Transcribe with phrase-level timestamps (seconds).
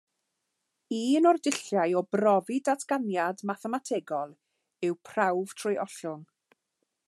[0.99, 4.35] Un o'r dulliau o brofi datganiad mathemategol
[4.89, 6.29] yw prawf trwy ollwng.